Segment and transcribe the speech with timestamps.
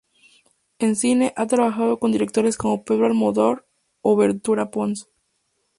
[0.79, 3.67] En cine ha trabajado con directores como Pedro Almodóvar
[4.01, 5.07] o Ventura Pons.